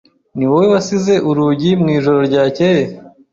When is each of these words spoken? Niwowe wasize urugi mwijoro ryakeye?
Niwowe 0.37 0.65
wasize 0.73 1.13
urugi 1.29 1.71
mwijoro 1.81 2.19
ryakeye? 2.29 2.83